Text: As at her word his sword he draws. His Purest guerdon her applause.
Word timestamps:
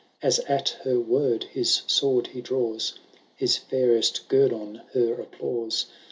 As 0.23 0.39
at 0.49 0.69
her 0.83 0.99
word 0.99 1.43
his 1.43 1.83
sword 1.85 2.25
he 2.25 2.41
draws. 2.41 2.97
His 3.35 3.59
Purest 3.59 4.27
guerdon 4.29 4.81
her 4.95 5.13
applause. 5.21 5.85